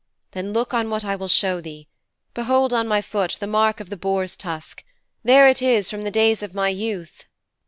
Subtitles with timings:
[0.31, 1.87] Then look on what I will show thee.
[2.33, 4.83] Behold on my foot the mark of the boar's tusk
[5.23, 7.25] there it is from the days of my youth.'